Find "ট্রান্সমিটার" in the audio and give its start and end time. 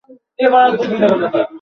0.51-1.13